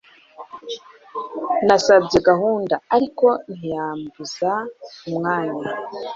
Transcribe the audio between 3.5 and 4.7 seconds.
ntiyambuza